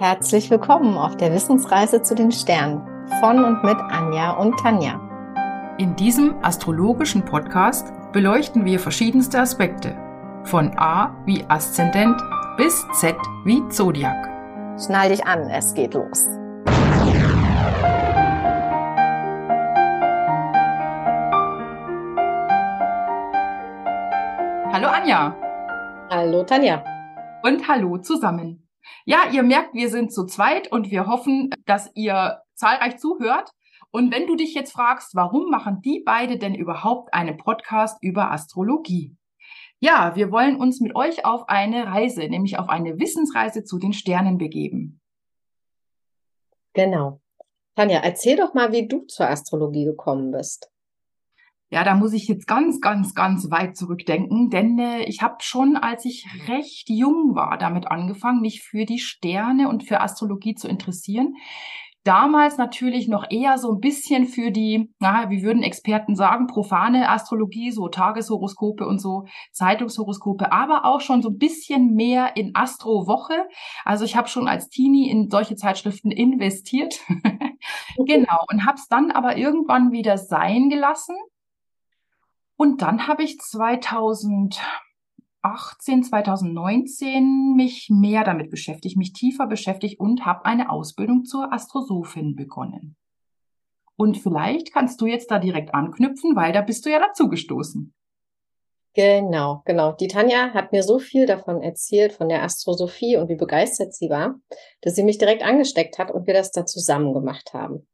Herzlich 0.00 0.48
willkommen 0.48 0.96
auf 0.96 1.16
der 1.16 1.32
Wissensreise 1.32 2.00
zu 2.02 2.14
den 2.14 2.30
Sternen 2.30 2.86
von 3.18 3.42
und 3.42 3.64
mit 3.64 3.76
Anja 3.90 4.30
und 4.30 4.56
Tanja. 4.56 5.00
In 5.76 5.96
diesem 5.96 6.36
astrologischen 6.40 7.24
Podcast 7.24 7.92
beleuchten 8.12 8.64
wir 8.64 8.78
verschiedenste 8.78 9.40
Aspekte, 9.40 9.96
von 10.44 10.70
A 10.78 11.16
wie 11.26 11.44
Aszendent 11.48 12.16
bis 12.56 12.86
Z 12.92 13.16
wie 13.44 13.66
Zodiac. 13.70 14.28
Schnall 14.78 15.08
dich 15.08 15.26
an, 15.26 15.50
es 15.50 15.74
geht 15.74 15.94
los. 15.94 16.28
Hallo 24.72 24.86
Anja. 24.86 25.34
Hallo 26.08 26.44
Tanja. 26.44 26.84
Und 27.42 27.66
hallo 27.66 27.98
zusammen. 27.98 28.67
Ja, 29.04 29.30
ihr 29.32 29.42
merkt, 29.42 29.74
wir 29.74 29.88
sind 29.88 30.12
zu 30.12 30.26
zweit 30.26 30.70
und 30.70 30.90
wir 30.90 31.06
hoffen, 31.06 31.50
dass 31.66 31.90
ihr 31.94 32.42
zahlreich 32.54 32.98
zuhört. 32.98 33.50
Und 33.90 34.12
wenn 34.12 34.26
du 34.26 34.36
dich 34.36 34.54
jetzt 34.54 34.72
fragst, 34.72 35.14
warum 35.14 35.50
machen 35.50 35.80
die 35.80 36.02
beide 36.04 36.38
denn 36.38 36.54
überhaupt 36.54 37.14
einen 37.14 37.36
Podcast 37.38 37.98
über 38.02 38.30
Astrologie? 38.30 39.16
Ja, 39.80 40.16
wir 40.16 40.30
wollen 40.32 40.56
uns 40.56 40.80
mit 40.80 40.94
euch 40.96 41.24
auf 41.24 41.48
eine 41.48 41.86
Reise, 41.86 42.28
nämlich 42.28 42.58
auf 42.58 42.68
eine 42.68 42.98
Wissensreise 42.98 43.64
zu 43.64 43.78
den 43.78 43.92
Sternen 43.92 44.36
begeben. 44.36 45.00
Genau. 46.74 47.20
Tanja, 47.76 48.00
erzähl 48.00 48.36
doch 48.36 48.54
mal, 48.54 48.72
wie 48.72 48.88
du 48.88 49.06
zur 49.06 49.28
Astrologie 49.28 49.84
gekommen 49.84 50.32
bist. 50.32 50.70
Ja, 51.70 51.84
da 51.84 51.94
muss 51.94 52.14
ich 52.14 52.26
jetzt 52.28 52.46
ganz, 52.46 52.80
ganz, 52.80 53.14
ganz 53.14 53.50
weit 53.50 53.76
zurückdenken, 53.76 54.48
denn 54.48 54.78
äh, 54.78 55.02
ich 55.04 55.20
habe 55.20 55.36
schon, 55.40 55.76
als 55.76 56.06
ich 56.06 56.26
recht 56.48 56.88
jung 56.88 57.34
war, 57.34 57.58
damit 57.58 57.88
angefangen, 57.88 58.40
mich 58.40 58.62
für 58.62 58.86
die 58.86 58.98
Sterne 58.98 59.68
und 59.68 59.84
für 59.84 60.00
Astrologie 60.00 60.54
zu 60.54 60.66
interessieren. 60.66 61.34
Damals 62.04 62.56
natürlich 62.56 63.06
noch 63.06 63.26
eher 63.28 63.58
so 63.58 63.72
ein 63.72 63.80
bisschen 63.80 64.24
für 64.24 64.50
die, 64.50 64.90
na, 64.98 65.28
wie 65.28 65.42
würden 65.42 65.62
Experten 65.62 66.16
sagen, 66.16 66.46
profane 66.46 67.10
Astrologie, 67.10 67.70
so 67.70 67.88
Tageshoroskope 67.88 68.86
und 68.86 68.98
so, 68.98 69.26
Zeitungshoroskope, 69.52 70.50
aber 70.50 70.86
auch 70.86 71.02
schon 71.02 71.20
so 71.20 71.28
ein 71.28 71.36
bisschen 71.36 71.92
mehr 71.92 72.34
in 72.34 72.52
Astrowoche. 72.54 73.46
Also 73.84 74.06
ich 74.06 74.16
habe 74.16 74.28
schon 74.28 74.48
als 74.48 74.70
Teenie 74.70 75.10
in 75.10 75.28
solche 75.28 75.56
Zeitschriften 75.56 76.10
investiert. 76.10 77.00
genau, 78.06 78.38
und 78.50 78.64
habe 78.64 78.78
es 78.78 78.88
dann 78.88 79.10
aber 79.10 79.36
irgendwann 79.36 79.92
wieder 79.92 80.16
sein 80.16 80.70
gelassen 80.70 81.14
und 82.58 82.82
dann 82.82 83.06
habe 83.06 83.22
ich 83.22 83.38
2018, 83.38 86.02
2019 86.02 87.54
mich 87.54 87.88
mehr 87.88 88.24
damit 88.24 88.50
beschäftigt, 88.50 88.96
mich 88.96 89.12
tiefer 89.12 89.46
beschäftigt 89.46 90.00
und 90.00 90.26
habe 90.26 90.44
eine 90.44 90.68
Ausbildung 90.68 91.24
zur 91.24 91.52
Astrosophin 91.52 92.34
begonnen. 92.34 92.96
Und 93.94 94.18
vielleicht 94.18 94.72
kannst 94.72 95.00
du 95.00 95.06
jetzt 95.06 95.30
da 95.30 95.38
direkt 95.38 95.72
anknüpfen, 95.72 96.34
weil 96.34 96.52
da 96.52 96.60
bist 96.60 96.84
du 96.84 96.90
ja 96.90 96.98
dazu 96.98 97.28
gestoßen. 97.28 97.94
Genau, 98.94 99.62
genau. 99.64 99.92
Die 99.92 100.08
Tanja 100.08 100.52
hat 100.52 100.72
mir 100.72 100.82
so 100.82 100.98
viel 100.98 101.26
davon 101.26 101.62
erzählt, 101.62 102.12
von 102.12 102.28
der 102.28 102.42
Astrosophie 102.42 103.16
und 103.16 103.28
wie 103.28 103.36
begeistert 103.36 103.94
sie 103.94 104.10
war, 104.10 104.34
dass 104.80 104.96
sie 104.96 105.04
mich 105.04 105.18
direkt 105.18 105.44
angesteckt 105.44 106.00
hat 106.00 106.10
und 106.10 106.26
wir 106.26 106.34
das 106.34 106.50
da 106.50 106.66
zusammen 106.66 107.14
gemacht 107.14 107.54
haben. 107.54 107.86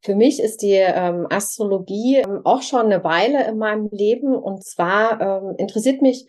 Für 0.00 0.14
mich 0.14 0.40
ist 0.40 0.62
die 0.62 0.74
ähm, 0.74 1.26
Astrologie 1.30 2.18
ähm, 2.18 2.42
auch 2.44 2.62
schon 2.62 2.86
eine 2.86 3.02
Weile 3.02 3.46
in 3.48 3.58
meinem 3.58 3.88
Leben 3.90 4.34
und 4.34 4.64
zwar 4.64 5.20
ähm, 5.20 5.54
interessiert 5.56 6.02
mich 6.02 6.28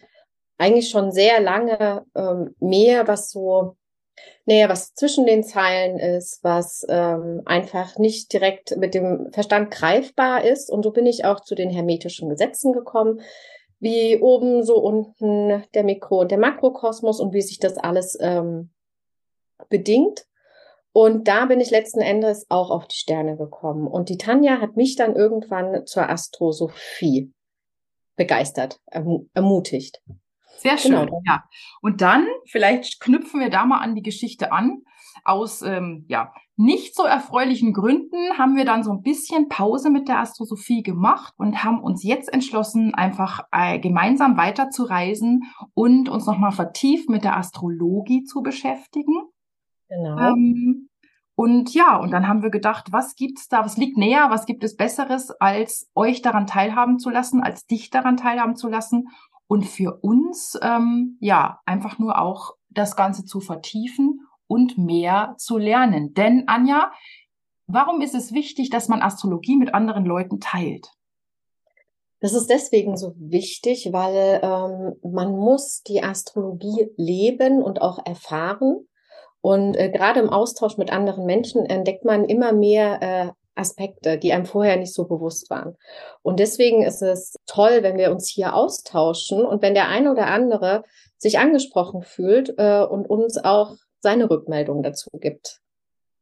eigentlich 0.58 0.90
schon 0.90 1.12
sehr 1.12 1.40
lange 1.40 2.06
ähm, 2.16 2.56
mehr, 2.60 3.08
was 3.08 3.30
so, 3.30 3.76
naja, 4.46 4.70
was 4.70 4.94
zwischen 4.94 5.26
den 5.26 5.44
Zeilen 5.44 6.00
ist, 6.00 6.44
was 6.44 6.86
ähm, 6.90 7.44
einfach 7.46 7.98
nicht 7.98 8.34
direkt 8.34 8.76
mit 8.78 8.96
dem 8.96 9.32
Verstand 9.32 9.72
greifbar 9.72 10.44
ist. 10.44 10.72
Und 10.72 10.84
so 10.84 10.92
bin 10.92 11.06
ich 11.06 11.26
auch 11.26 11.42
zu 11.42 11.54
den 11.54 11.70
hermetischen 11.70 12.30
Gesetzen 12.30 12.74
gekommen, 12.74 13.22
wie 13.80 14.20
oben, 14.20 14.64
so 14.64 14.78
unten 14.78 15.64
der 15.76 15.84
Mikro- 15.84 16.22
und 16.22 16.32
der 16.32 16.40
Makrokosmos 16.40 17.20
und 17.20 17.34
wie 17.34 17.42
sich 17.42 17.60
das 17.60 17.78
alles 17.78 18.18
ähm, 18.20 18.72
bedingt. 19.70 20.26
Und 20.98 21.28
da 21.28 21.46
bin 21.46 21.62
ich 21.62 21.70
letzten 21.70 22.02
Endes 22.02 22.48
auch 22.50 22.72
auf 22.72 22.88
die 22.88 22.96
Sterne 22.96 23.38
gekommen. 23.38 23.86
Und 23.86 24.10
die 24.10 24.18
Tanja 24.18 24.60
hat 24.60 24.78
mich 24.78 24.96
dann 24.96 25.16
irgendwann 25.16 25.86
zur 25.86 26.10
Astrosophie 26.10 27.32
begeistert, 28.16 28.80
erm 28.88 29.30
ermutigt. 29.36 30.02
Sehr 30.58 30.80
schön, 30.80 30.94
genau. 30.94 31.22
ja. 31.28 31.44
Und 31.84 32.02
dann, 32.02 32.26
vielleicht 32.48 33.00
knüpfen 33.00 33.40
wir 33.40 33.52
da 33.52 33.68
mal 33.68 33.78
an 33.78 33.94
die 33.94 34.02
Geschichte 34.02 34.52
an. 34.52 34.82
Aus 35.24 35.62
ähm, 35.62 36.06
ja, 36.08 36.34
nicht 36.56 36.96
so 36.96 37.04
erfreulichen 37.04 37.74
Gründen 37.74 38.36
haben 38.40 38.56
wir 38.56 38.66
dann 38.66 38.84
so 38.84 38.90
ein 38.90 39.04
bisschen 39.04 39.50
Pause 39.50 39.92
mit 39.92 40.08
der 40.08 40.18
Astrosophie 40.18 40.82
gemacht 40.82 41.32
und 41.38 41.64
haben 41.64 41.80
uns 41.80 42.04
jetzt 42.04 42.34
entschlossen, 42.34 42.96
einfach 42.96 43.44
äh, 43.52 43.78
gemeinsam 43.78 44.36
weiter 44.36 44.72
zu 44.72 44.86
reisen 44.86 45.44
und 45.76 46.10
uns 46.10 46.26
nochmal 46.26 46.54
vertieft 46.54 47.08
mit 47.08 47.24
der 47.24 47.38
Astrologie 47.38 48.24
zu 48.24 48.42
beschäftigen. 48.42 49.14
Genau. 49.90 50.18
Ähm, 50.18 50.90
und 51.36 51.74
ja, 51.74 51.98
und 51.98 52.12
dann 52.12 52.28
haben 52.28 52.42
wir 52.42 52.50
gedacht, 52.50 52.92
was 52.92 53.16
gibt's 53.16 53.48
da, 53.48 53.64
was 53.64 53.78
liegt 53.78 53.98
näher, 53.98 54.30
was 54.30 54.48
gibt 54.48 54.64
es 54.64 54.76
Besseres, 54.76 55.30
als 55.40 55.88
euch 55.94 56.24
daran 56.24 56.48
teilhaben 56.48 56.98
zu 56.98 57.12
lassen, 57.12 57.42
als 57.44 57.68
dich 57.68 57.92
daran 57.92 58.18
teilhaben 58.18 58.56
zu 58.56 58.70
lassen 58.70 59.10
und 59.48 59.66
für 59.66 60.00
uns, 60.02 60.58
ähm, 60.62 61.18
ja, 61.22 61.60
einfach 61.66 62.00
nur 62.00 62.20
auch 62.20 62.54
das 62.70 62.96
Ganze 62.96 63.24
zu 63.24 63.40
vertiefen 63.40 64.22
und 64.48 64.78
mehr 64.78 65.36
zu 65.38 65.58
lernen. 65.58 66.14
Denn 66.14 66.48
Anja, 66.48 66.92
warum 67.68 68.02
ist 68.02 68.16
es 68.16 68.34
wichtig, 68.34 68.70
dass 68.70 68.88
man 68.88 69.02
Astrologie 69.02 69.58
mit 69.58 69.74
anderen 69.74 70.06
Leuten 70.06 70.40
teilt? 70.40 70.92
Das 72.20 72.34
ist 72.34 72.50
deswegen 72.50 72.98
so 72.98 73.14
wichtig, 73.18 73.90
weil 73.92 74.40
ähm, 74.42 74.96
man 75.12 75.36
muss 75.36 75.84
die 75.84 76.02
Astrologie 76.02 76.90
leben 76.98 77.62
und 77.62 77.82
auch 77.82 78.04
erfahren. 78.04 78.87
Und 79.42 79.76
äh, 79.76 79.90
gerade 79.90 80.20
im 80.20 80.30
Austausch 80.30 80.78
mit 80.78 80.92
anderen 80.92 81.26
Menschen 81.26 81.66
entdeckt 81.66 82.06
man 82.06 82.26
immer 82.26 82.54
mehr 82.54 83.02
äh, 83.02 83.32
Aspekte, 83.58 84.18
die 84.18 84.34
einem 84.34 84.46
vorher 84.46 84.78
nicht 84.78 84.94
so 84.94 85.06
bewusst 85.06 85.50
waren. 85.50 85.76
Und 86.22 86.40
deswegen 86.40 86.84
ist 86.84 87.02
es 87.02 87.36
toll, 87.46 87.80
wenn 87.82 87.98
wir 87.98 88.12
uns 88.12 88.30
hier 88.30 88.54
austauschen 88.54 89.46
und 89.46 89.62
wenn 89.62 89.74
der 89.74 89.88
eine 89.88 90.12
oder 90.12 90.28
andere 90.28 90.84
sich 91.18 91.40
angesprochen 91.40 92.04
fühlt 92.04 92.54
äh, 92.58 92.84
und 92.84 93.10
uns 93.10 93.38
auch 93.38 93.76
seine 94.00 94.30
Rückmeldung 94.30 94.84
dazu 94.84 95.10
gibt. 95.14 95.62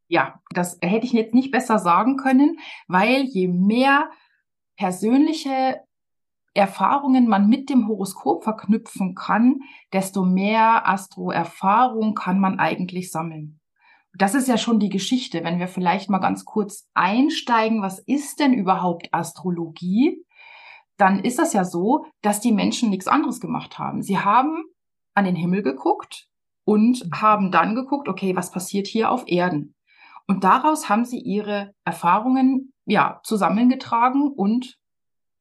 Ja, 0.08 0.40
das 0.53 0.78
hätte 0.82 1.06
ich 1.06 1.14
jetzt 1.14 1.34
nicht 1.34 1.52
besser 1.52 1.80
sagen 1.80 2.18
können, 2.18 2.59
weil 2.88 3.24
je 3.24 3.47
mehr 3.47 4.09
persönliche 4.78 5.82
Erfahrungen 6.55 7.27
man 7.27 7.47
mit 7.49 7.69
dem 7.69 7.88
Horoskop 7.88 8.43
verknüpfen 8.43 9.13
kann, 9.13 9.59
desto 9.91 10.23
mehr 10.23 10.88
Astro-Erfahrung 10.88 12.16
kann 12.16 12.39
man 12.39 12.59
eigentlich 12.59 13.11
sammeln. 13.11 13.59
Das 14.17 14.33
ist 14.33 14.47
ja 14.47 14.57
schon 14.57 14.79
die 14.79 14.89
Geschichte, 14.89 15.43
wenn 15.43 15.59
wir 15.59 15.67
vielleicht 15.67 16.09
mal 16.09 16.19
ganz 16.19 16.45
kurz 16.45 16.88
einsteigen, 16.93 17.81
was 17.81 17.99
ist 17.99 18.39
denn 18.39 18.53
überhaupt 18.53 19.09
Astrologie? 19.11 20.23
Dann 20.97 21.19
ist 21.19 21.39
das 21.39 21.51
ja 21.51 21.66
so, 21.66 22.05
dass 22.21 22.39
die 22.39 22.53
Menschen 22.53 22.89
nichts 22.89 23.07
anderes 23.07 23.41
gemacht 23.41 23.77
haben. 23.77 24.01
Sie 24.01 24.17
haben 24.17 24.63
an 25.13 25.25
den 25.25 25.35
Himmel 25.35 25.61
geguckt 25.61 26.29
und 26.63 27.03
haben 27.13 27.51
dann 27.51 27.75
geguckt, 27.75 28.07
okay, 28.07 28.33
was 28.37 28.51
passiert 28.51 28.87
hier 28.87 29.11
auf 29.11 29.25
Erden? 29.27 29.75
Und 30.25 30.45
daraus 30.45 30.87
haben 30.87 31.03
sie 31.03 31.19
ihre 31.19 31.73
Erfahrungen 31.83 32.72
ja 32.85 33.19
zusammengetragen 33.23 34.31
und 34.31 34.77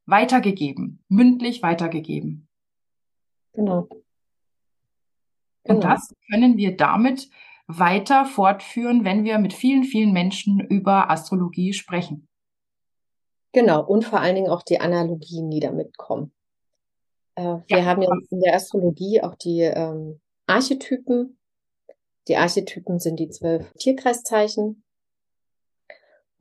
weitergegeben, 0.06 1.02
mündlich 1.08 1.62
weitergegeben. 1.62 2.48
Genau. 3.52 3.88
genau. 3.88 4.00
Und 5.66 5.84
das 5.84 6.14
können 6.30 6.56
wir 6.56 6.76
damit 6.76 7.30
weiter 7.66 8.26
fortführen, 8.26 9.04
wenn 9.04 9.24
wir 9.24 9.38
mit 9.38 9.52
vielen, 9.52 9.84
vielen 9.84 10.12
Menschen 10.12 10.60
über 10.60 11.10
Astrologie 11.10 11.72
sprechen. 11.72 12.28
Genau, 13.52 13.84
und 13.84 14.04
vor 14.04 14.20
allen 14.20 14.34
Dingen 14.34 14.50
auch 14.50 14.62
die 14.62 14.80
Analogien, 14.80 15.50
die 15.50 15.60
da 15.60 15.70
mitkommen. 15.70 16.32
Äh, 17.36 17.58
wir 17.66 17.78
ja. 17.78 17.84
haben 17.84 18.02
ja 18.02 18.10
in 18.30 18.40
der 18.40 18.54
Astrologie 18.54 19.22
auch 19.22 19.36
die 19.36 19.60
ähm, 19.60 20.20
Archetypen. 20.46 21.38
Die 22.28 22.36
Archetypen 22.36 22.98
sind 22.98 23.20
die 23.20 23.28
zwölf 23.28 23.72
Tierkreiszeichen. 23.74 24.83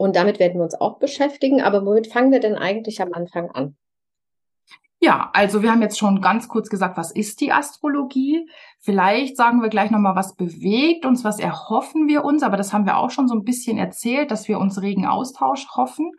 Und 0.03 0.17
damit 0.17 0.37
werden 0.37 0.55
wir 0.55 0.65
uns 0.65 0.75
auch 0.75 0.99
beschäftigen. 0.99 1.61
Aber 1.61 1.85
womit 1.85 2.07
fangen 2.07 2.33
wir 2.33 2.41
denn 2.41 2.55
eigentlich 2.55 3.01
am 3.01 3.13
Anfang 3.13 3.49
an? 3.51 3.77
Ja, 4.99 5.29
also 5.31 5.63
wir 5.63 5.71
haben 5.71 5.81
jetzt 5.81 5.97
schon 5.97 6.19
ganz 6.19 6.49
kurz 6.49 6.69
gesagt, 6.69 6.97
was 6.97 7.09
ist 7.09 7.39
die 7.39 7.53
Astrologie? 7.53 8.49
Vielleicht 8.81 9.37
sagen 9.37 9.61
wir 9.61 9.69
gleich 9.69 9.91
nochmal, 9.91 10.17
was 10.17 10.35
bewegt 10.35 11.05
uns, 11.05 11.23
was 11.23 11.39
erhoffen 11.39 12.09
wir 12.09 12.25
uns, 12.25 12.43
aber 12.43 12.57
das 12.57 12.73
haben 12.73 12.85
wir 12.85 12.97
auch 12.97 13.11
schon 13.11 13.29
so 13.29 13.33
ein 13.33 13.45
bisschen 13.45 13.77
erzählt, 13.77 14.29
dass 14.29 14.49
wir 14.49 14.59
uns 14.59 14.81
regen 14.81 15.05
Austausch 15.05 15.69
hoffen. 15.69 16.11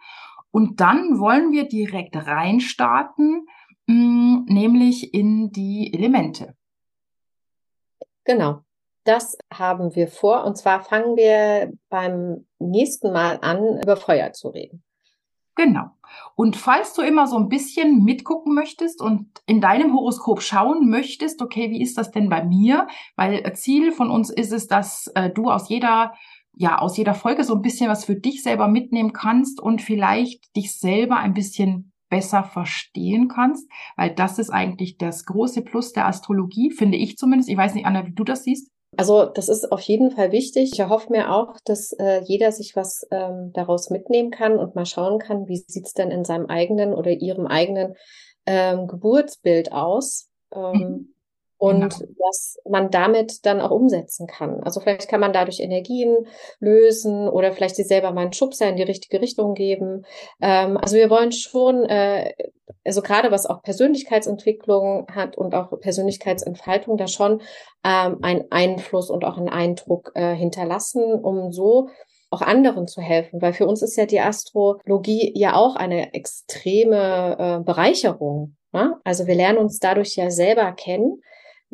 Und 0.50 0.80
dann 0.80 1.18
wollen 1.18 1.52
wir 1.52 1.68
direkt 1.68 2.16
reinstarten, 2.16 3.46
mm, 3.86 4.44
nämlich 4.46 5.12
in 5.12 5.52
die 5.52 5.92
Elemente. 5.92 6.56
Genau. 8.24 8.62
Das 9.04 9.36
haben 9.52 9.94
wir 9.94 10.08
vor. 10.08 10.44
Und 10.44 10.56
zwar 10.56 10.82
fangen 10.82 11.16
wir 11.16 11.72
beim 11.90 12.46
nächsten 12.58 13.12
Mal 13.12 13.38
an, 13.42 13.80
über 13.82 13.96
Feuer 13.96 14.32
zu 14.32 14.48
reden. 14.48 14.82
Genau. 15.56 15.90
Und 16.34 16.56
falls 16.56 16.94
du 16.94 17.02
immer 17.02 17.26
so 17.26 17.36
ein 17.36 17.48
bisschen 17.48 18.02
mitgucken 18.02 18.54
möchtest 18.54 19.00
und 19.00 19.28
in 19.46 19.60
deinem 19.60 19.94
Horoskop 19.94 20.42
schauen 20.42 20.88
möchtest, 20.90 21.40
okay, 21.42 21.70
wie 21.70 21.80
ist 21.80 21.96
das 21.96 22.10
denn 22.10 22.28
bei 22.28 22.44
mir? 22.44 22.88
Weil 23.14 23.52
Ziel 23.54 23.92
von 23.92 24.10
uns 24.10 24.30
ist 24.30 24.52
es, 24.52 24.66
dass 24.66 25.06
äh, 25.14 25.30
du 25.30 25.50
aus 25.50 25.68
jeder 25.68 26.14
ja, 26.56 26.78
aus 26.78 26.96
jeder 26.96 27.14
Folge 27.14 27.42
so 27.42 27.54
ein 27.54 27.62
bisschen 27.62 27.90
was 27.90 28.04
für 28.04 28.14
dich 28.14 28.42
selber 28.44 28.68
mitnehmen 28.68 29.12
kannst 29.12 29.60
und 29.60 29.82
vielleicht 29.82 30.54
dich 30.54 30.78
selber 30.78 31.16
ein 31.16 31.34
bisschen 31.34 31.92
besser 32.08 32.44
verstehen 32.44 33.26
kannst, 33.26 33.68
weil 33.96 34.14
das 34.14 34.38
ist 34.38 34.50
eigentlich 34.50 34.98
das 34.98 35.24
große 35.24 35.62
Plus 35.62 35.92
der 35.92 36.06
Astrologie, 36.06 36.70
finde 36.70 36.96
ich 36.96 37.16
zumindest. 37.16 37.50
Ich 37.50 37.56
weiß 37.56 37.74
nicht, 37.74 37.86
Anna, 37.86 38.06
wie 38.06 38.12
du 38.12 38.22
das 38.22 38.44
siehst. 38.44 38.70
Also 38.96 39.24
das 39.24 39.48
ist 39.48 39.70
auf 39.72 39.80
jeden 39.80 40.10
Fall 40.10 40.32
wichtig. 40.32 40.70
Ich 40.72 40.80
erhoffe 40.80 41.10
mir 41.10 41.32
auch, 41.32 41.56
dass 41.64 41.92
äh, 41.92 42.22
jeder 42.24 42.52
sich 42.52 42.76
was 42.76 43.06
ähm, 43.10 43.50
daraus 43.52 43.90
mitnehmen 43.90 44.30
kann 44.30 44.58
und 44.58 44.74
mal 44.74 44.86
schauen 44.86 45.18
kann, 45.18 45.48
wie 45.48 45.56
sieht's 45.66 45.94
denn 45.94 46.10
in 46.10 46.24
seinem 46.24 46.46
eigenen 46.46 46.94
oder 46.94 47.10
ihrem 47.10 47.46
eigenen 47.46 47.94
ähm, 48.46 48.86
Geburtsbild 48.86 49.72
aus. 49.72 50.28
Ähm, 50.52 50.72
mhm 50.72 51.13
und 51.58 51.98
genau. 51.98 52.12
was 52.18 52.58
man 52.68 52.90
damit 52.90 53.46
dann 53.46 53.60
auch 53.60 53.70
umsetzen 53.70 54.26
kann. 54.26 54.62
Also 54.62 54.80
vielleicht 54.80 55.08
kann 55.08 55.20
man 55.20 55.32
dadurch 55.32 55.60
Energien 55.60 56.26
lösen 56.60 57.28
oder 57.28 57.52
vielleicht 57.52 57.76
sich 57.76 57.86
selber 57.86 58.12
mal 58.12 58.22
einen 58.22 58.32
Schubser 58.32 58.68
in 58.68 58.76
die 58.76 58.82
richtige 58.82 59.20
Richtung 59.20 59.54
geben. 59.54 60.04
Ähm, 60.40 60.76
also 60.76 60.96
wir 60.96 61.10
wollen 61.10 61.32
schon, 61.32 61.84
äh, 61.84 62.32
also 62.84 63.02
gerade 63.02 63.30
was 63.30 63.46
auch 63.46 63.62
Persönlichkeitsentwicklung 63.62 65.06
hat 65.10 65.36
und 65.38 65.54
auch 65.54 65.78
Persönlichkeitsentfaltung, 65.80 66.96
da 66.96 67.06
schon 67.06 67.40
ähm, 67.84 68.18
einen 68.22 68.44
Einfluss 68.50 69.10
und 69.10 69.24
auch 69.24 69.38
einen 69.38 69.48
Eindruck 69.48 70.12
äh, 70.14 70.34
hinterlassen, 70.34 71.02
um 71.14 71.52
so 71.52 71.88
auch 72.30 72.42
anderen 72.42 72.88
zu 72.88 73.00
helfen, 73.00 73.40
weil 73.40 73.52
für 73.52 73.66
uns 73.66 73.80
ist 73.80 73.96
ja 73.96 74.06
die 74.06 74.20
Astrologie 74.20 75.32
ja 75.36 75.54
auch 75.54 75.76
eine 75.76 76.14
extreme 76.14 77.36
äh, 77.38 77.64
Bereicherung. 77.64 78.56
Ne? 78.72 78.96
Also 79.04 79.28
wir 79.28 79.36
lernen 79.36 79.58
uns 79.58 79.78
dadurch 79.78 80.16
ja 80.16 80.30
selber 80.30 80.72
kennen 80.72 81.22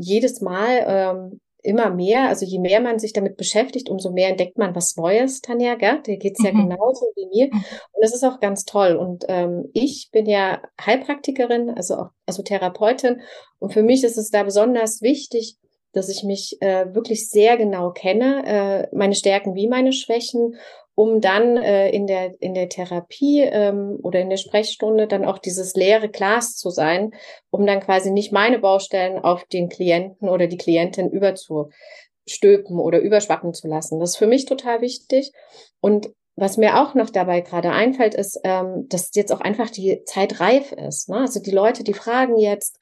jedes 0.00 0.41
Mal 0.41 0.85
ähm, 0.87 1.41
immer 1.62 1.91
mehr, 1.91 2.29
also 2.29 2.47
je 2.47 2.58
mehr 2.58 2.81
man 2.81 2.99
sich 2.99 3.12
damit 3.12 3.37
beschäftigt, 3.37 3.91
umso 3.91 4.11
mehr 4.11 4.31
entdeckt 4.31 4.58
man 4.58 4.75
was 4.75 4.97
Neues, 4.97 5.41
Tanja, 5.41 5.75
gell? 5.75 6.00
Dir 6.02 6.17
geht's 6.17 6.43
ja 6.43 6.52
mhm. 6.52 6.70
genauso 6.70 7.06
wie 7.17 7.26
mir. 7.26 7.47
Mhm. 7.47 7.64
Und 7.93 8.02
das 8.02 8.14
ist 8.14 8.25
auch 8.25 8.41
ganz 8.41 8.64
toll. 8.64 8.97
Und 8.97 9.25
ähm, 9.29 9.69
ich 9.73 10.08
bin 10.12 10.26
ja 10.26 10.62
Heilpraktikerin, 10.81 11.70
also 11.70 11.94
auch 11.97 12.08
also 12.26 12.43
Therapeutin. 12.43 13.20
Und 13.58 13.73
für 13.73 13.82
mich 13.82 14.05
ist 14.05 14.17
es 14.17 14.31
da 14.31 14.43
besonders 14.43 15.02
wichtig, 15.02 15.56
dass 15.93 16.09
ich 16.09 16.23
mich 16.23 16.57
äh, 16.61 16.95
wirklich 16.95 17.29
sehr 17.29 17.57
genau 17.57 17.91
kenne, 17.91 18.45
äh, 18.93 18.97
meine 18.97 19.15
Stärken 19.15 19.55
wie 19.55 19.69
meine 19.69 19.93
Schwächen 19.93 20.55
um 21.01 21.23
dann 21.23 21.57
äh, 21.57 21.89
in 21.89 22.07
der 22.07 22.35
in 22.43 22.53
der 22.53 22.69
Therapie 22.69 23.41
ähm, 23.41 23.99
oder 24.03 24.21
in 24.21 24.29
der 24.29 24.37
Sprechstunde 24.37 25.07
dann 25.07 25.25
auch 25.25 25.39
dieses 25.39 25.75
leere 25.75 26.11
Glas 26.11 26.57
zu 26.57 26.69
sein, 26.69 27.13
um 27.49 27.67
dann 27.67 27.81
quasi 27.81 28.11
nicht 28.11 28.33
meine 28.33 28.59
Baustellen 28.59 29.19
auf 29.19 29.47
den 29.47 29.71
Klienten 29.71 30.29
oder 30.29 30.47
die 30.47 30.59
Klientin 30.59 31.09
überzustülpen 31.09 32.79
oder 32.79 33.01
überschwappen 33.01 33.55
zu 33.55 33.67
lassen. 33.67 33.99
Das 33.99 34.11
ist 34.11 34.17
für 34.17 34.27
mich 34.27 34.45
total 34.45 34.83
wichtig. 34.83 35.33
Und 35.81 36.11
was 36.37 36.56
mir 36.56 36.81
auch 36.81 36.94
noch 36.94 37.11
dabei 37.11 37.41
gerade 37.41 37.71
einfällt, 37.71 38.15
ist, 38.15 38.41
ähm, 38.44 38.87
dass 38.88 39.15
jetzt 39.15 39.32
auch 39.32 39.41
einfach 39.41 39.71
die 39.71 40.03
Zeit 40.05 40.41
reif 40.41 40.73
ist. 40.73 41.09
Ne? 41.09 41.19
Also 41.19 41.41
die 41.41 41.50
Leute, 41.50 41.85
die 41.85 41.94
fragen 41.94 42.38
jetzt, 42.38 42.79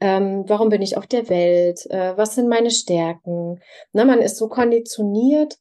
ähm, 0.00 0.44
warum 0.46 0.68
bin 0.68 0.82
ich 0.82 0.96
auf 0.96 1.06
der 1.06 1.28
Welt? 1.28 1.86
Äh, 1.90 2.16
was 2.16 2.34
sind 2.34 2.48
meine 2.48 2.70
Stärken? 2.70 3.60
Ne, 3.92 4.04
man 4.04 4.20
ist 4.20 4.36
so 4.36 4.48
konditioniert, 4.48 5.58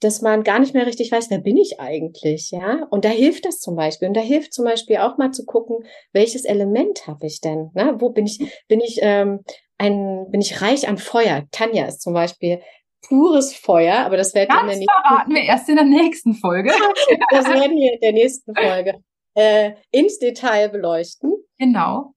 dass 0.00 0.22
man 0.22 0.44
gar 0.44 0.60
nicht 0.60 0.74
mehr 0.74 0.86
richtig 0.86 1.10
weiß, 1.10 1.30
wer 1.30 1.38
bin 1.38 1.56
ich 1.56 1.80
eigentlich, 1.80 2.50
ja? 2.52 2.86
Und 2.90 3.04
da 3.04 3.08
hilft 3.08 3.44
das 3.44 3.58
zum 3.58 3.74
Beispiel. 3.74 4.08
Und 4.08 4.16
da 4.16 4.20
hilft 4.20 4.52
zum 4.52 4.64
Beispiel 4.64 4.98
auch 4.98 5.18
mal 5.18 5.32
zu 5.32 5.44
gucken, 5.44 5.78
welches 6.12 6.44
Element 6.44 7.06
habe 7.06 7.26
ich 7.26 7.40
denn? 7.40 7.70
Ne? 7.74 7.96
Wo 7.98 8.10
bin 8.10 8.26
ich, 8.26 8.38
bin 8.68 8.80
ich 8.80 8.98
ähm, 9.02 9.40
ein, 9.76 10.26
bin 10.30 10.40
ich 10.40 10.62
reich 10.62 10.88
an 10.88 10.98
Feuer? 10.98 11.44
Tanja 11.50 11.86
ist 11.86 12.00
zum 12.02 12.14
Beispiel 12.14 12.60
pures 13.08 13.54
Feuer, 13.54 14.04
aber 14.04 14.16
das 14.16 14.34
werden 14.34 14.66
wir 14.66 14.74
in 14.74 14.84
verraten 14.84 15.34
wir 15.34 15.42
erst 15.42 15.68
in 15.68 15.76
der 15.76 15.84
nächsten 15.84 16.34
Folge. 16.34 16.70
das 17.30 17.46
werden 17.46 17.76
wir 17.76 17.94
in 17.94 18.00
der 18.00 18.12
nächsten 18.12 18.54
Folge 18.54 19.02
äh, 19.34 19.72
ins 19.90 20.18
Detail 20.18 20.68
beleuchten. 20.68 21.32
Genau. 21.58 22.14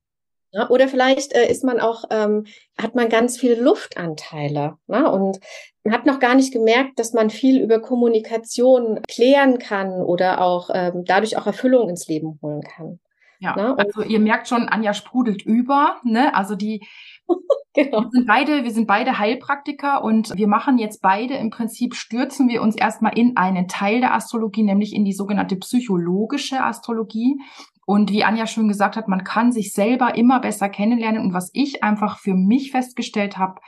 Ja, 0.54 0.70
oder 0.70 0.90
vielleicht 0.90 1.34
äh, 1.34 1.50
ist 1.50 1.64
man 1.64 1.80
auch, 1.80 2.04
ähm, 2.10 2.46
hat 2.78 2.94
man 2.94 3.08
ganz 3.08 3.38
viele 3.38 3.56
Luftanteile 3.56 4.76
ne? 4.88 5.10
und 5.10 5.40
hat 5.90 6.06
noch 6.06 6.20
gar 6.20 6.36
nicht 6.36 6.52
gemerkt, 6.52 7.00
dass 7.00 7.14
man 7.14 7.30
viel 7.30 7.62
über 7.62 7.80
Kommunikation 7.80 9.02
klären 9.08 9.60
kann 9.60 10.02
oder 10.02 10.42
auch 10.42 10.70
ähm, 10.74 11.04
dadurch 11.06 11.38
auch 11.38 11.48
Erfüllung 11.48 11.90
ins 11.90 12.08
Leben 12.08 12.38
holen 12.42 12.62
kann. 12.62 13.00
Ja, 13.40 13.56
ne? 13.56 13.76
also 13.78 14.02
ihr 14.02 14.20
merkt 14.20 14.50
schon, 14.50 14.68
Anja 14.68 14.94
sprudelt 14.94 15.42
über. 15.42 16.02
Ne? 16.04 16.36
Also 16.36 16.56
die 16.56 16.86
genau. 17.86 18.04
wir 18.04 18.10
sind 18.12 18.28
beide, 18.28 18.64
wir 18.64 18.72
sind 18.72 18.88
beide 18.88 19.18
Heilpraktiker 19.18 20.04
und 20.04 20.36
wir 20.36 20.48
machen 20.48 20.78
jetzt 20.78 21.02
beide 21.02 21.36
im 21.36 21.50
Prinzip 21.50 21.96
stürzen 21.96 22.50
wir 22.50 22.62
uns 22.62 22.76
erstmal 22.76 23.18
in 23.18 23.38
einen 23.38 23.68
Teil 23.68 24.02
der 24.02 24.14
Astrologie, 24.14 24.64
nämlich 24.64 24.94
in 24.94 25.06
die 25.06 25.14
sogenannte 25.14 25.56
psychologische 25.56 26.64
Astrologie. 26.64 27.38
Und 27.86 28.12
wie 28.12 28.24
Anja 28.24 28.46
schon 28.48 28.68
gesagt 28.68 28.96
hat, 28.96 29.08
man 29.08 29.24
kann 29.24 29.52
sich 29.52 29.74
selber 29.74 30.16
immer 30.16 30.40
besser 30.40 30.70
kennenlernen. 30.70 31.22
Und 31.22 31.34
was 31.34 31.50
ich 31.54 31.84
einfach 31.84 32.20
für 32.20 32.36
mich 32.36 32.72
festgestellt 32.72 33.38
habe, 33.38 33.60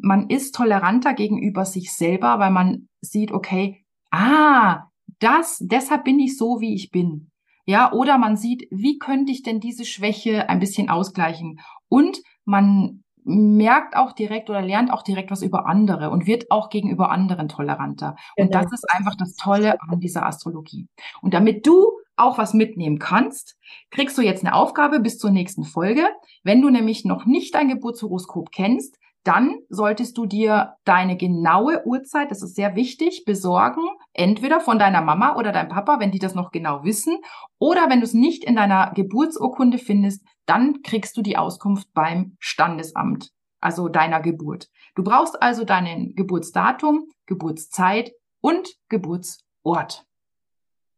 man 0.00 0.28
ist 0.28 0.54
toleranter 0.54 1.14
gegenüber 1.14 1.64
sich 1.64 1.92
selber, 1.92 2.38
weil 2.38 2.50
man 2.50 2.88
sieht, 3.00 3.32
okay, 3.32 3.84
ah, 4.10 4.84
das, 5.20 5.58
deshalb 5.60 6.04
bin 6.04 6.18
ich 6.18 6.36
so, 6.36 6.60
wie 6.60 6.74
ich 6.74 6.90
bin. 6.90 7.30
Ja, 7.64 7.92
oder 7.92 8.18
man 8.18 8.36
sieht, 8.36 8.66
wie 8.70 8.98
könnte 8.98 9.30
ich 9.30 9.42
denn 9.42 9.60
diese 9.60 9.84
Schwäche 9.84 10.48
ein 10.48 10.58
bisschen 10.58 10.88
ausgleichen? 10.90 11.60
Und 11.88 12.20
man 12.44 13.01
merkt 13.24 13.96
auch 13.96 14.12
direkt 14.12 14.50
oder 14.50 14.62
lernt 14.62 14.92
auch 14.92 15.02
direkt 15.02 15.30
was 15.30 15.42
über 15.42 15.66
andere 15.66 16.10
und 16.10 16.26
wird 16.26 16.50
auch 16.50 16.70
gegenüber 16.70 17.10
anderen 17.10 17.48
toleranter. 17.48 18.16
Und 18.36 18.50
genau. 18.50 18.62
das 18.62 18.72
ist 18.72 18.86
einfach 18.92 19.14
das 19.16 19.36
Tolle 19.36 19.80
an 19.80 20.00
dieser 20.00 20.26
Astrologie. 20.26 20.88
Und 21.20 21.34
damit 21.34 21.66
du 21.66 21.92
auch 22.16 22.38
was 22.38 22.54
mitnehmen 22.54 22.98
kannst, 22.98 23.56
kriegst 23.90 24.18
du 24.18 24.22
jetzt 24.22 24.44
eine 24.44 24.54
Aufgabe 24.54 25.00
bis 25.00 25.18
zur 25.18 25.30
nächsten 25.30 25.64
Folge. 25.64 26.04
Wenn 26.42 26.60
du 26.60 26.70
nämlich 26.70 27.04
noch 27.04 27.24
nicht 27.26 27.54
dein 27.54 27.68
Geburtshoroskop 27.68 28.50
kennst, 28.52 28.98
dann 29.24 29.60
solltest 29.68 30.18
du 30.18 30.26
dir 30.26 30.74
deine 30.84 31.16
genaue 31.16 31.86
Uhrzeit, 31.86 32.30
das 32.30 32.42
ist 32.42 32.56
sehr 32.56 32.74
wichtig, 32.74 33.24
besorgen, 33.24 33.84
entweder 34.12 34.60
von 34.60 34.78
deiner 34.78 35.00
Mama 35.00 35.36
oder 35.36 35.52
deinem 35.52 35.68
Papa, 35.68 36.00
wenn 36.00 36.10
die 36.10 36.18
das 36.18 36.34
noch 36.34 36.50
genau 36.50 36.84
wissen, 36.84 37.18
oder 37.58 37.88
wenn 37.88 38.00
du 38.00 38.04
es 38.04 38.14
nicht 38.14 38.44
in 38.44 38.56
deiner 38.56 38.92
Geburtsurkunde 38.94 39.78
findest, 39.78 40.24
dann 40.46 40.82
kriegst 40.82 41.16
du 41.16 41.22
die 41.22 41.36
Auskunft 41.36 41.92
beim 41.94 42.36
Standesamt, 42.38 43.30
also 43.60 43.88
deiner 43.88 44.20
Geburt. 44.20 44.68
Du 44.94 45.02
brauchst 45.02 45.40
also 45.42 45.64
deinen 45.64 46.14
Geburtsdatum, 46.14 47.08
Geburtszeit 47.26 48.12
und 48.40 48.74
Geburtsort. 48.88 50.04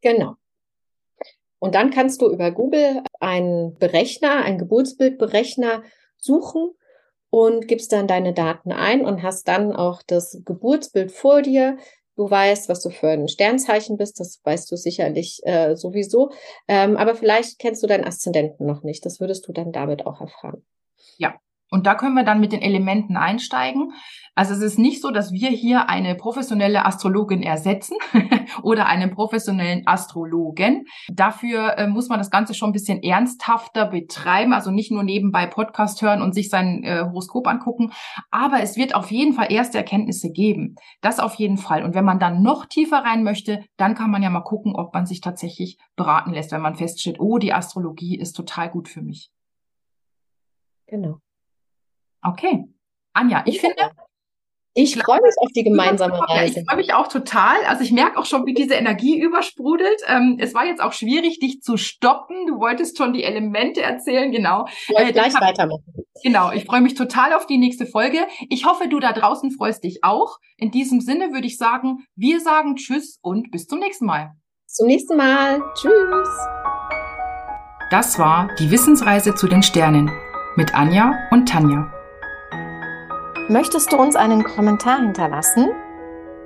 Genau. 0.00 0.36
Und 1.58 1.74
dann 1.74 1.90
kannst 1.90 2.20
du 2.20 2.30
über 2.30 2.50
Google 2.50 3.02
einen 3.20 3.78
Berechner, 3.78 4.44
einen 4.44 4.58
Geburtsbildberechner 4.58 5.82
suchen 6.18 6.72
und 7.30 7.68
gibst 7.68 7.92
dann 7.92 8.06
deine 8.06 8.34
Daten 8.34 8.70
ein 8.70 9.04
und 9.04 9.22
hast 9.22 9.48
dann 9.48 9.74
auch 9.74 10.02
das 10.06 10.42
Geburtsbild 10.44 11.10
vor 11.10 11.42
dir. 11.42 11.78
Du 12.16 12.30
weißt, 12.30 12.68
was 12.68 12.80
du 12.80 12.90
für 12.90 13.08
ein 13.08 13.28
Sternzeichen 13.28 13.96
bist, 13.96 14.20
das 14.20 14.40
weißt 14.44 14.70
du 14.70 14.76
sicherlich 14.76 15.40
äh, 15.44 15.74
sowieso. 15.74 16.30
Ähm, 16.68 16.96
aber 16.96 17.14
vielleicht 17.16 17.58
kennst 17.58 17.82
du 17.82 17.86
deinen 17.86 18.04
Aszendenten 18.04 18.66
noch 18.66 18.82
nicht. 18.82 19.04
Das 19.04 19.20
würdest 19.20 19.48
du 19.48 19.52
dann 19.52 19.72
damit 19.72 20.06
auch 20.06 20.20
erfahren. 20.20 20.64
Ja, 21.18 21.34
und 21.74 21.86
da 21.86 21.96
können 21.96 22.14
wir 22.14 22.22
dann 22.22 22.38
mit 22.38 22.52
den 22.52 22.62
Elementen 22.62 23.16
einsteigen. 23.16 23.92
Also 24.36 24.54
es 24.54 24.60
ist 24.60 24.78
nicht 24.78 25.02
so, 25.02 25.10
dass 25.10 25.32
wir 25.32 25.48
hier 25.48 25.88
eine 25.88 26.14
professionelle 26.14 26.86
Astrologin 26.86 27.42
ersetzen 27.42 27.96
oder 28.62 28.86
einen 28.86 29.10
professionellen 29.10 29.82
Astrologen. 29.86 30.86
Dafür 31.08 31.76
äh, 31.76 31.88
muss 31.88 32.08
man 32.08 32.18
das 32.18 32.30
Ganze 32.30 32.54
schon 32.54 32.70
ein 32.70 32.72
bisschen 32.72 33.02
ernsthafter 33.02 33.86
betreiben, 33.86 34.52
also 34.52 34.70
nicht 34.70 34.92
nur 34.92 35.02
nebenbei 35.02 35.46
Podcast 35.46 36.00
hören 36.00 36.22
und 36.22 36.32
sich 36.32 36.48
sein 36.48 36.84
äh, 36.84 37.02
Horoskop 37.06 37.48
angucken. 37.48 37.92
Aber 38.30 38.60
es 38.60 38.76
wird 38.76 38.94
auf 38.94 39.10
jeden 39.10 39.32
Fall 39.32 39.50
erste 39.50 39.78
Erkenntnisse 39.78 40.30
geben. 40.30 40.76
Das 41.00 41.18
auf 41.18 41.34
jeden 41.34 41.58
Fall. 41.58 41.82
Und 41.82 41.96
wenn 41.96 42.04
man 42.04 42.20
dann 42.20 42.40
noch 42.40 42.66
tiefer 42.66 42.98
rein 42.98 43.24
möchte, 43.24 43.64
dann 43.76 43.96
kann 43.96 44.12
man 44.12 44.22
ja 44.22 44.30
mal 44.30 44.42
gucken, 44.42 44.76
ob 44.76 44.94
man 44.94 45.06
sich 45.06 45.20
tatsächlich 45.22 45.76
beraten 45.96 46.32
lässt, 46.32 46.52
wenn 46.52 46.62
man 46.62 46.76
feststellt, 46.76 47.18
oh, 47.18 47.38
die 47.38 47.52
Astrologie 47.52 48.16
ist 48.16 48.34
total 48.34 48.70
gut 48.70 48.88
für 48.88 49.02
mich. 49.02 49.32
Genau. 50.86 51.18
Okay. 52.24 52.64
Anja, 53.12 53.42
ich 53.46 53.60
finde, 53.60 53.76
Ich 54.76 54.96
freue 54.96 55.20
mich 55.20 55.34
auf 55.38 55.52
die 55.54 55.62
gemeinsame 55.62 56.18
Reise. 56.18 56.54
Ja, 56.56 56.60
ich 56.60 56.66
freue 56.66 56.76
mich 56.78 56.94
auch 56.94 57.06
total. 57.06 57.56
Also 57.68 57.84
ich 57.84 57.92
merke 57.92 58.18
auch 58.18 58.26
schon, 58.26 58.44
wie 58.44 58.54
diese 58.54 58.74
Energie 58.74 59.20
übersprudelt. 59.20 60.00
Ähm, 60.08 60.36
es 60.40 60.52
war 60.52 60.66
jetzt 60.66 60.82
auch 60.82 60.92
schwierig, 60.92 61.38
dich 61.38 61.60
zu 61.60 61.76
stoppen. 61.76 62.46
Du 62.48 62.58
wolltest 62.58 62.98
schon 62.98 63.12
die 63.12 63.22
Elemente 63.22 63.82
erzählen, 63.82 64.32
genau. 64.32 64.66
Ich 64.88 64.98
äh, 64.98 65.12
gleich 65.12 65.32
weitermachen. 65.34 65.84
Genau, 66.24 66.50
ich 66.50 66.64
freue 66.64 66.80
mich 66.80 66.94
total 66.94 67.34
auf 67.34 67.46
die 67.46 67.58
nächste 67.58 67.86
Folge. 67.86 68.18
Ich 68.48 68.66
hoffe, 68.66 68.88
du 68.88 68.98
da 68.98 69.12
draußen 69.12 69.52
freust 69.52 69.84
dich 69.84 70.02
auch. 70.02 70.38
In 70.56 70.72
diesem 70.72 71.00
Sinne 71.00 71.32
würde 71.32 71.46
ich 71.46 71.56
sagen, 71.56 72.06
wir 72.16 72.40
sagen 72.40 72.74
Tschüss 72.74 73.18
und 73.22 73.52
bis 73.52 73.66
zum 73.66 73.78
nächsten 73.78 74.06
Mal. 74.06 74.32
Zum 74.66 74.88
nächsten 74.88 75.16
Mal. 75.16 75.62
Tschüss. 75.74 76.28
Das 77.92 78.18
war 78.18 78.48
die 78.58 78.72
Wissensreise 78.72 79.36
zu 79.36 79.46
den 79.46 79.62
Sternen 79.62 80.10
mit 80.56 80.74
Anja 80.74 81.12
und 81.30 81.48
Tanja. 81.48 81.93
Möchtest 83.48 83.92
du 83.92 83.98
uns 83.98 84.16
einen 84.16 84.42
Kommentar 84.42 85.00
hinterlassen? 85.00 85.70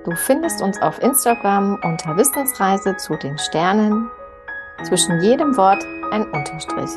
Du 0.05 0.17
findest 0.17 0.61
uns 0.61 0.83
auf 0.83 1.01
Instagram 1.01 1.79
unter 1.85 2.17
Wissensreise 2.17 2.97
zu 2.97 3.15
den 3.15 3.39
Sternen. 3.39 4.11
Zwischen 4.83 5.21
jedem 5.21 5.57
Wort 5.57 5.85
ein 6.11 6.25
Unterstrich. 6.33 6.91